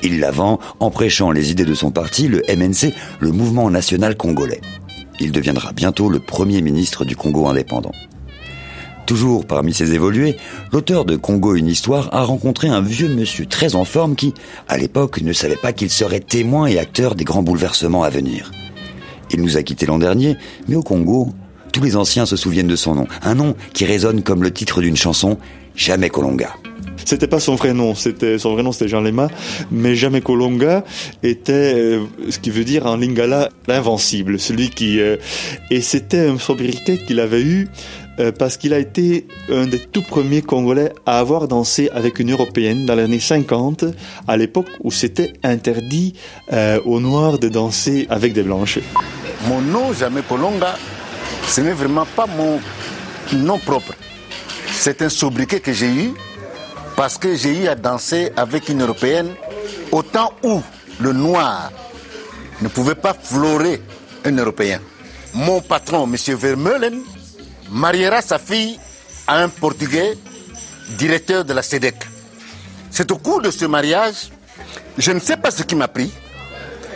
[0.02, 4.16] Il la vend en prêchant les idées de son parti, le MNC, le mouvement national
[4.16, 4.60] congolais.
[5.18, 7.92] Il deviendra bientôt le premier ministre du Congo indépendant.
[9.10, 10.36] Toujours parmi ces évolués,
[10.72, 14.34] l'auteur de Congo une histoire a rencontré un vieux monsieur très en forme qui,
[14.68, 18.52] à l'époque, ne savait pas qu'il serait témoin et acteur des grands bouleversements à venir.
[19.32, 20.36] Il nous a quittés l'an dernier,
[20.68, 21.32] mais au Congo,
[21.72, 23.08] tous les anciens se souviennent de son nom.
[23.22, 25.38] Un nom qui résonne comme le titre d'une chanson,
[25.74, 26.54] Jamais Kolonga.
[27.04, 29.28] C'était pas son vrai nom, c'était son vrai nom c'était Jean Lema,
[29.70, 30.84] mais Jamais Kolonga
[31.22, 35.16] était euh, ce qui veut dire en lingala l'invincible, celui qui euh,
[35.70, 37.68] et c'était un sobriquet qu'il avait eu
[38.18, 42.32] euh, parce qu'il a été un des tout premiers Congolais à avoir dansé avec une
[42.32, 43.84] Européenne dans l'année 50,
[44.26, 46.14] à l'époque où c'était interdit
[46.52, 48.80] euh, aux Noirs de danser avec des Blanches.
[49.48, 50.76] Mon nom, Jamais Kolonga,
[51.46, 52.60] ce n'est vraiment pas mon
[53.32, 53.94] nom propre.
[54.72, 56.12] C'est un sobriquet que j'ai eu
[56.96, 59.28] parce que j'ai eu à danser avec une Européenne
[59.92, 60.60] au temps où
[61.00, 61.70] le noir
[62.62, 63.80] ne pouvait pas florer
[64.24, 64.80] un Européen.
[65.34, 66.16] Mon patron, M.
[66.36, 67.00] Vermeulen,
[67.70, 68.78] mariera sa fille
[69.26, 70.16] à un Portugais
[70.98, 71.96] directeur de la SEDEC.
[72.90, 74.30] C'est au cours de ce mariage,
[74.98, 76.12] je ne sais pas ce qui m'a pris.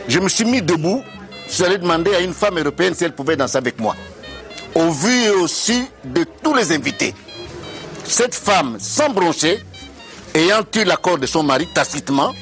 [0.09, 1.03] Je me suis mis debout,
[1.65, 3.95] allé demander à une femme européenne si elle pouvait danser avec moi.
[4.75, 7.15] Au vu et au su de tous les invités.
[8.05, 9.61] Cette femme, sans broncher,
[10.35, 12.35] ayant eu l'accord de son mari tacitement,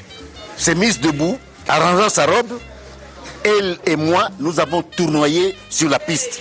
[0.57, 2.59] s'est mise debout, arrangeant sa robe.
[3.45, 6.41] Elle et moi, nous avons tournoyé sur la piste.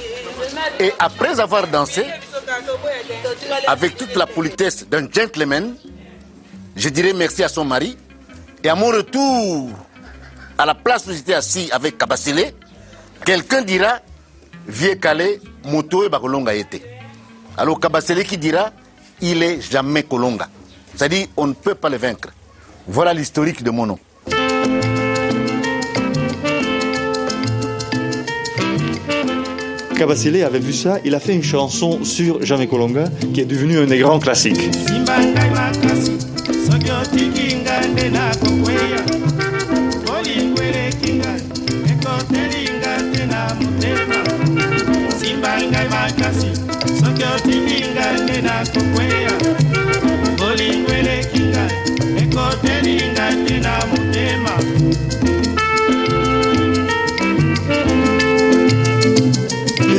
[0.79, 2.03] Et après avoir dansé,
[3.67, 5.75] avec toute la politesse d'un gentleman,
[6.75, 7.97] je dirais merci à son mari.
[8.63, 9.69] Et à mon retour,
[10.57, 12.53] à la place où j'étais assis avec Kabasile,
[13.25, 13.99] quelqu'un dira
[14.67, 16.83] Vieux Calais, moto et Bakolonga était.
[17.57, 18.71] Alors Kabasile qui dira
[19.21, 20.47] Il est jamais Kolonga.
[20.95, 22.29] C'est-à-dire on ne peut pas le vaincre.
[22.87, 23.99] Voilà l'historique de mon nom.
[30.01, 33.03] Kabasile avait vu ça, il a fait une chanson sur Jamais Kolonga
[33.35, 34.57] qui est devenue un des grands classiques.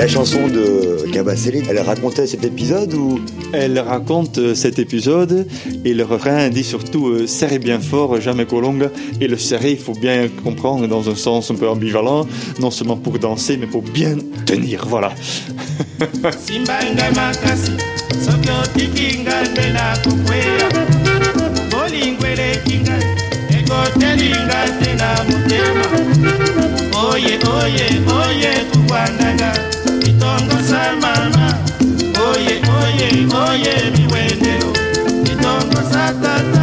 [0.02, 3.20] La chanson de Kabasele, elle racontait cet épisode ou?
[3.52, 5.46] Elle raconte euh, cet épisode
[5.84, 8.90] et le refrain dit surtout euh, serrez bien fort, jamais colonga.
[9.20, 12.26] Et le serrer, il faut bien comprendre dans un sens un peu ambivalent,
[12.58, 14.86] non seulement pour danser, mais pour bien tenir.
[14.88, 15.12] Voilà.
[30.32, 31.58] itongosa mama
[32.30, 33.08] oye oye
[33.50, 34.72] oye miwendeo
[35.32, 36.61] itongosa tata.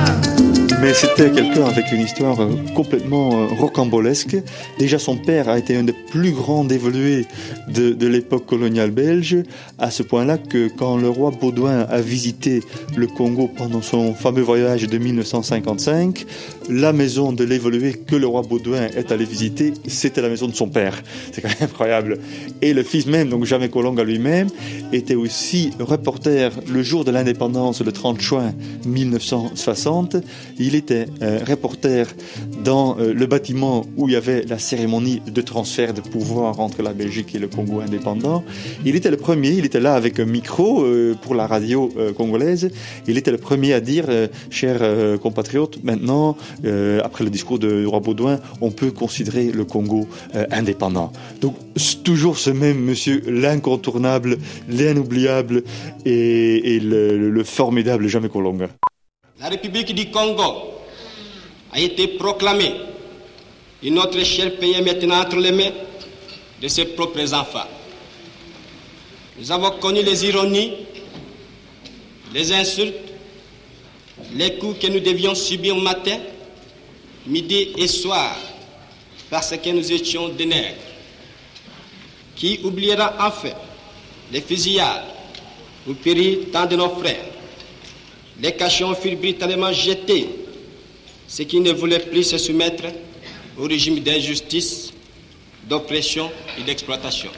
[0.81, 4.37] Mais c'était quelqu'un avec une histoire euh, complètement euh, rocambolesque.
[4.77, 7.25] Déjà, son père a été un des plus grands dévolués
[7.67, 9.37] de, l'époque coloniale belge,
[9.77, 12.63] à ce point-là que quand le roi Baudouin a visité
[12.95, 16.25] le Congo pendant son fameux voyage de 1955,
[16.69, 20.55] la maison de l'évolué que le roi Baudouin est allé visiter, c'était la maison de
[20.55, 21.01] son père.
[21.31, 22.19] C'est quand même incroyable.
[22.61, 24.47] Et le fils même, donc Jamais Colonga lui-même,
[24.93, 28.53] était aussi reporter le jour de l'indépendance, le 30 juin
[28.85, 30.15] 1960.
[30.57, 32.07] Il était euh, reporter
[32.63, 36.81] dans euh, le bâtiment où il y avait la cérémonie de transfert de pouvoir entre
[36.81, 38.43] la Belgique et le Congo indépendant.
[38.85, 42.71] Il était le premier, il était là avec un micro euh, pour la radio congolaise.
[43.07, 44.05] Il était le premier à dire,
[44.49, 44.81] chers
[45.19, 46.35] compatriotes, maintenant,
[47.03, 50.07] après le discours de roi Baudouin, on peut considérer le Congo
[50.51, 51.11] indépendant.
[51.41, 51.55] Donc
[52.03, 55.63] toujours ce même monsieur, l'incontournable, l'inoubliable
[56.05, 58.69] et, le, le formidable Jamais Colonga.
[59.39, 60.73] La République du Congo
[61.71, 62.73] a été proclamée
[63.81, 65.71] et notre cher pays maintenant entre les mains
[66.61, 67.67] de ses propres enfants.
[69.39, 70.73] Nous avons connu les ironies,
[72.33, 72.95] les insultes,
[74.33, 76.19] les coups que nous devions subir matin,
[77.25, 78.35] midi et soir
[79.29, 80.75] parce que nous étions des nègres.
[82.35, 83.53] Qui oubliera enfin
[84.33, 85.05] les fusillades
[85.87, 87.28] où périt tant de nos frères?
[88.41, 90.29] Les cachons furent brutalement jetés.
[91.27, 92.85] Ceux qui ne voulaient plus se soumettre
[93.57, 94.93] au régime d'injustice,
[95.67, 97.29] d'oppression et d'exploitation.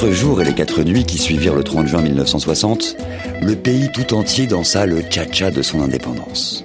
[0.00, 2.96] Quatre jours et les quatre nuits qui suivirent le 30 juin 1960,
[3.42, 6.64] le pays tout entier dansa le cha-cha de son indépendance.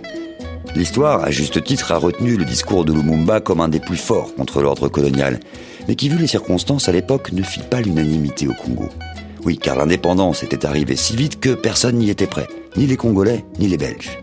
[0.73, 4.33] L'histoire, à juste titre, a retenu le discours de Lumumba comme un des plus forts
[4.35, 5.41] contre l'ordre colonial,
[5.89, 8.87] mais qui, vu les circonstances à l'époque, ne fit pas l'unanimité au Congo.
[9.43, 13.43] Oui, car l'indépendance était arrivée si vite que personne n'y était prêt, ni les Congolais,
[13.59, 14.17] ni les Belges.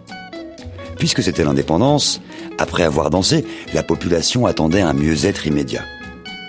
[0.97, 2.23] Puisque c'était l'indépendance,
[2.57, 3.45] après avoir dansé,
[3.75, 5.83] la population attendait un mieux-être immédiat.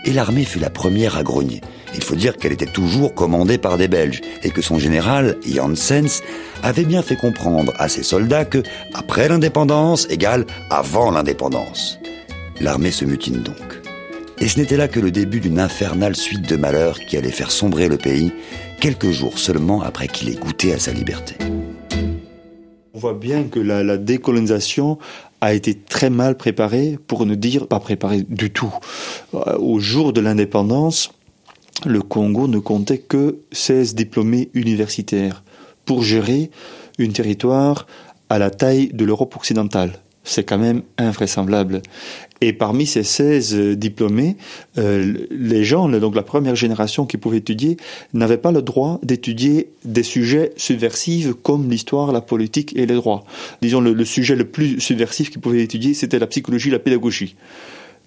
[0.06, 1.60] Et l'armée fut la première à grogner.
[1.96, 6.22] Il faut dire qu'elle était toujours commandée par des Belges et que son général, Janssens,
[6.64, 8.64] avait bien fait comprendre à ses soldats que
[8.94, 12.00] après l'indépendance égale avant l'indépendance.
[12.62, 13.82] L'armée se mutine donc.
[14.40, 17.52] Et ce n'était là que le début d'une infernale suite de malheurs qui allait faire
[17.52, 18.32] sombrer le pays
[18.80, 21.36] quelques jours seulement après qu'il ait goûté à sa liberté.
[22.94, 24.98] On voit bien que la, la décolonisation
[25.42, 28.74] a été très mal préparée, pour ne dire pas préparée du tout.
[29.34, 31.12] Euh, Au jour de l'indépendance,
[31.86, 35.44] le Congo ne comptait que 16 diplômés universitaires
[35.86, 36.50] pour gérer
[37.00, 37.88] un territoire
[38.30, 40.00] à la taille de l'Europe occidentale.
[40.24, 41.82] C'est quand même invraisemblable.
[42.40, 44.38] Et parmi ces 16 euh, diplômés,
[44.78, 47.76] euh, les gens, donc la première génération qui pouvait étudier,
[48.14, 53.26] n'avaient pas le droit d'étudier des sujets subversifs comme l'histoire, la politique et les droits.
[53.62, 57.36] Disons, le sujet le plus subversif qu'ils pouvaient étudier, c'était la psychologie, la pédagogie.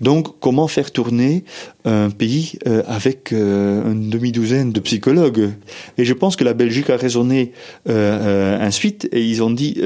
[0.01, 1.45] Donc, comment faire tourner
[1.85, 5.51] un pays euh, avec euh, une demi-douzaine de psychologues?
[5.97, 7.53] Et je pense que la Belgique a raisonné
[7.89, 9.81] euh, ensuite et ils ont dit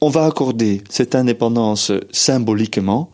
[0.00, 3.10] on va accorder cette indépendance symboliquement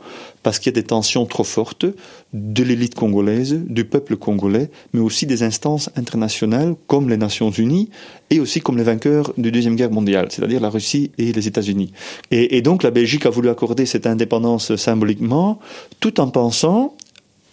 [0.49, 1.85] parce qu'il y a des tensions trop fortes
[2.33, 7.91] de l'élite congolaise, du peuple congolais, mais aussi des instances internationales comme les Nations Unies
[8.31, 11.93] et aussi comme les vainqueurs de Deuxième Guerre mondiale, c'est-à-dire la Russie et les États-Unis.
[12.31, 15.59] Et, et donc la Belgique a voulu accorder cette indépendance symboliquement,
[16.01, 16.97] tout en pensant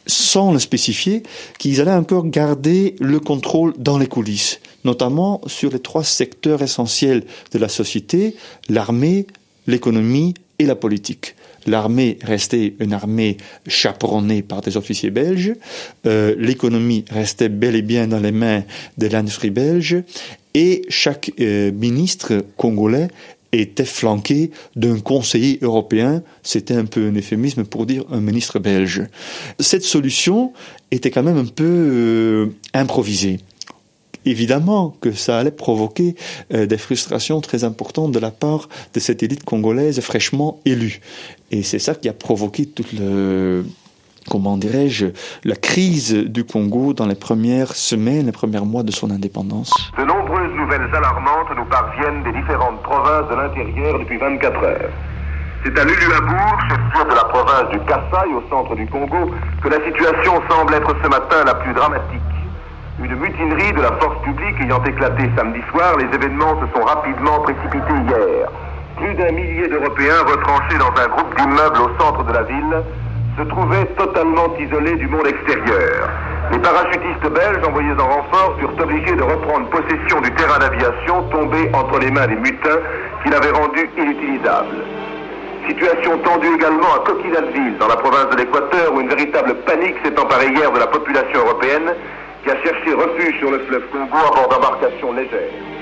[0.08, 1.24] sans le spécifier,
[1.60, 7.26] qu'ils allaient encore garder le contrôle dans les coulisses, notamment sur les trois secteurs essentiels
[7.52, 8.38] de la société,
[8.70, 9.28] l'armée,
[9.68, 11.36] l'économie et la politique.
[11.68, 13.38] L'armée restait une armée
[13.68, 15.54] chaperonnée par des officiers belges,
[16.06, 18.64] euh, l'économie restait bel et bien dans les mains
[18.98, 19.98] de l'industrie belge,
[20.54, 23.08] et chaque euh, ministre congolais
[23.52, 29.04] était flanqué d'un conseiller européen, c'était un peu un euphémisme pour dire un ministre belge.
[29.60, 30.52] Cette solution
[30.92, 33.40] était quand même un peu euh, improvisée.
[34.26, 36.16] Évidemment que ça allait provoquer
[36.50, 41.00] des frustrations très importantes de la part de cette élite congolaise fraîchement élue.
[41.52, 43.64] Et c'est ça qui a provoqué toute le,
[44.30, 45.08] comment dirais-je,
[45.44, 49.72] la crise du Congo dans les premières semaines, les premiers mois de son indépendance.
[49.98, 54.92] De nombreuses nouvelles alarmantes nous parviennent des différentes provinces de l'intérieur depuis 24 heures.
[55.64, 59.32] C'est à Luluabourg, chef-lieu de la province du Kassai, au centre du Congo,
[59.64, 62.22] que la situation semble être ce matin la plus dramatique.
[63.00, 67.40] Une mutinerie de la force publique ayant éclaté samedi soir, les événements se sont rapidement
[67.42, 68.50] précipités hier.
[68.98, 72.84] Plus d'un millier d'Européens retranchés dans un groupe d'immeubles au centre de la ville
[73.38, 76.10] se trouvaient totalement isolés du monde extérieur.
[76.52, 81.70] Les parachutistes belges envoyés en renfort furent obligés de reprendre possession du terrain d'aviation tombé
[81.74, 82.80] entre les mains des mutins
[83.24, 84.78] qui l'avaient rendu inutilisable.
[85.68, 90.18] Situation tendue également à Coquilhatville, dans la province de l'Équateur, où une véritable panique s'est
[90.18, 91.92] emparée hier de la population européenne
[92.44, 95.75] qui a cherché refuge sur le fleuve Congo à bord d'embarcations légères.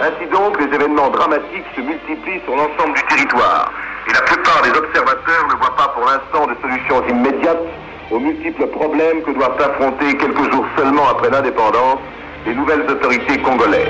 [0.00, 3.72] Ainsi donc, les événements dramatiques se multiplient sur l'ensemble du territoire.
[4.08, 7.64] Et la plupart des observateurs ne voient pas pour l'instant de solutions immédiates
[8.10, 11.98] aux multiples problèmes que doivent affronter quelques jours seulement après l'indépendance
[12.46, 13.88] les nouvelles autorités congolaises.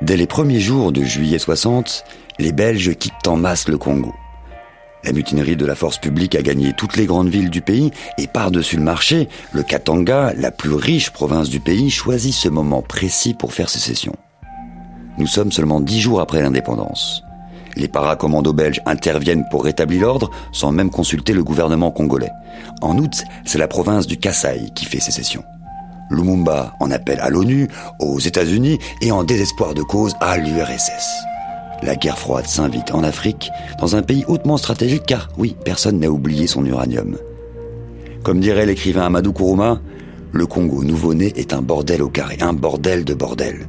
[0.00, 2.04] Dès les premiers jours de juillet 60,
[2.38, 4.14] les Belges quittent en masse le Congo.
[5.04, 8.26] La mutinerie de la force publique a gagné toutes les grandes villes du pays et
[8.26, 13.34] par-dessus le marché, le Katanga, la plus riche province du pays, choisit ce moment précis
[13.34, 14.14] pour faire sécession.
[15.18, 17.22] Nous sommes seulement dix jours après l'indépendance.
[17.76, 22.32] Les paracommandos belges interviennent pour rétablir l'ordre sans même consulter le gouvernement congolais.
[22.80, 25.44] En août, c'est la province du Kasaï qui fait sécession.
[26.10, 27.68] Lumumba en appelle à l'ONU,
[28.00, 31.26] aux États-Unis et en désespoir de cause à l'URSS.
[31.82, 33.50] La guerre froide s'invite en Afrique,
[33.80, 37.16] dans un pays hautement stratégique car, oui, personne n'a oublié son uranium.
[38.22, 39.80] Comme dirait l'écrivain Amadou Kourouma,
[40.32, 43.68] le Congo nouveau-né est un bordel au carré, un bordel de bordel.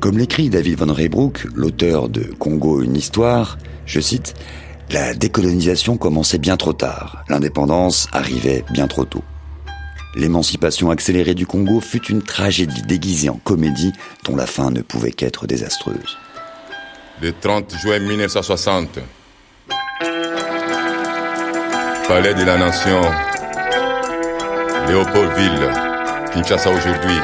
[0.00, 4.34] Comme l'écrit David Van Reybrouck, l'auteur de Congo une histoire, je cite,
[4.92, 9.24] La décolonisation commençait bien trop tard, l'indépendance arrivait bien trop tôt.
[10.14, 13.92] L'émancipation accélérée du Congo fut une tragédie déguisée en comédie
[14.24, 16.16] dont la fin ne pouvait qu'être désastreuse.
[17.22, 18.98] Le 30 juin 1960,
[22.06, 23.00] Palais de la Nation,
[24.86, 25.70] Léopoldville,
[26.34, 27.18] Kinshasa aujourd'hui.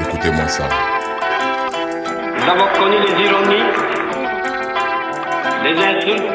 [0.00, 0.64] Écoutez-moi ça.
[2.38, 3.68] Nous avons connu les ironies,
[5.64, 6.32] les insultes,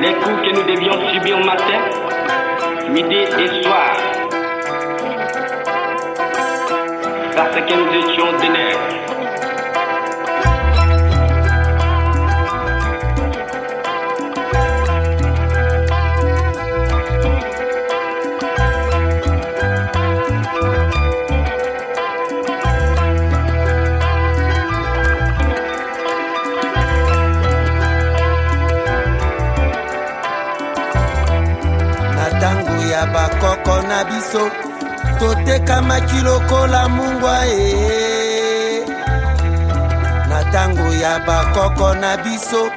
[0.00, 1.80] les coups que nous devions subir matin,
[2.88, 3.94] midi et soir.
[7.36, 9.03] Parce que nous étions des nègres.
[33.64, 34.50] Bakoko na biso.
[35.18, 38.84] Totekamaki lokola mungwa e
[40.28, 42.70] na ntango ya bakoko na biso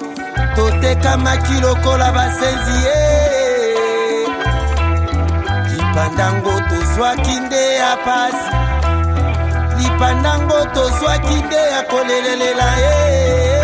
[0.55, 4.27] totekamaki lokola basenzi e
[5.69, 8.49] lipandango tozwaki nde ya pasi.
[9.77, 13.56] Lipandango tozwaki nde ya kolelelela e Guluze,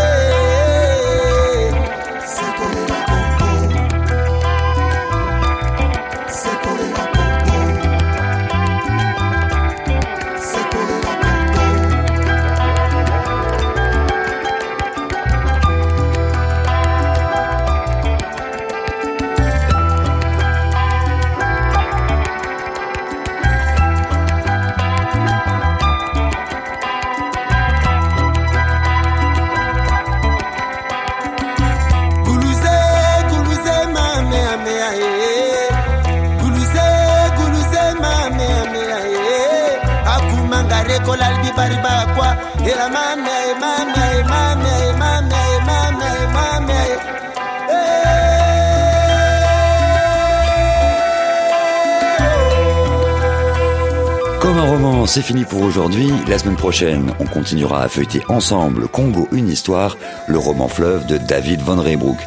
[55.05, 56.11] C'est fini pour aujourd'hui.
[56.27, 59.95] La semaine prochaine, on continuera à feuilleter ensemble Congo, une histoire,
[60.27, 62.17] le roman fleuve de David Van Reybrouck.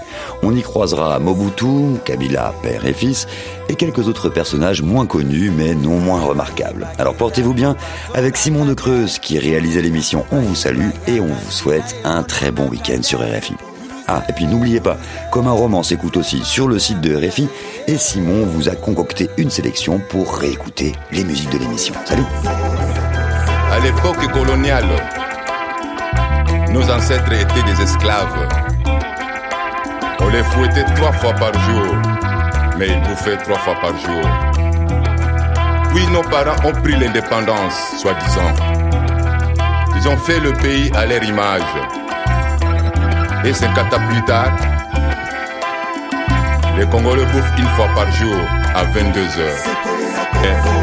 [0.45, 3.27] On y croisera Mobutu, Kabila, père et fils,
[3.69, 6.87] et quelques autres personnages moins connus, mais non moins remarquables.
[6.99, 7.77] Alors portez-vous bien
[8.15, 12.23] avec Simon de Creuse, qui réalisait l'émission On vous salue et on vous souhaite un
[12.23, 13.55] très bon week-end sur RFI.
[14.09, 14.97] Ah, et puis n'oubliez pas,
[15.33, 17.49] comme un roman s'écoute aussi sur le site de RFI,
[17.89, 21.95] et Simon vous a concocté une sélection pour réécouter les musiques de l'émission.
[22.05, 22.23] Salut
[23.73, 24.87] À l'époque coloniale,
[26.73, 28.49] nos ancêtres étaient des esclaves.
[30.21, 31.97] On les fouettait trois fois par jour,
[32.79, 34.23] mais ils bouffaient trois fois par jour.
[35.95, 38.53] Oui, nos parents ont pris l'indépendance, soi-disant.
[39.97, 42.06] Ils ont fait le pays à leur image.
[43.47, 44.51] Et cinq ans plus tard,
[46.77, 48.35] les Congolais bouffent une fois par jour
[48.75, 49.63] à 22 heures.
[50.45, 50.77] Et-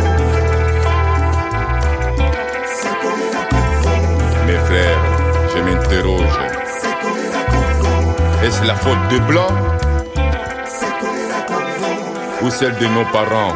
[4.47, 5.03] Mes frères,
[5.55, 6.39] je m'interroge.
[8.43, 9.47] Est-ce la faute de Blanc
[12.41, 13.53] ou celle de nos parents?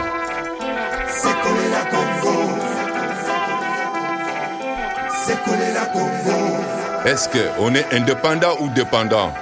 [7.07, 9.33] Est-ce qu'on est indépendant ou dépendant?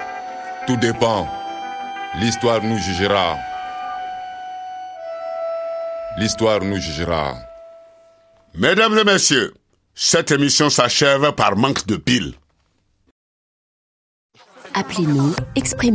[0.68, 1.28] Tout dépend.
[2.20, 3.38] L'histoire nous jugera.
[6.20, 7.34] L'histoire nous jugera.
[8.54, 9.56] Mesdames et messieurs,
[9.96, 12.36] cette émission s'achève par manque de piles.
[14.76, 15.94] Appelez-nous, exprimez